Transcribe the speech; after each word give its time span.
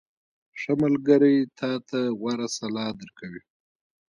•ښه 0.59 0.73
ملګری 0.83 1.37
تا 1.57 1.71
ته 1.87 1.99
غوره 2.19 2.47
سلا 2.57 2.87
درکوي. 2.99 3.41